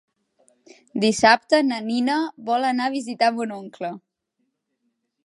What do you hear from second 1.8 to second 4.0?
Nina vol anar a visitar mon oncle.